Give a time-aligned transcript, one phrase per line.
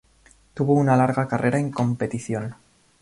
[0.55, 2.55] Tuvo una larga carrera en competición.